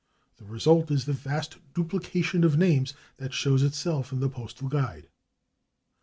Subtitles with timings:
[0.37, 5.09] The result is the vast duplication of names that shows itself in the Postal Guide.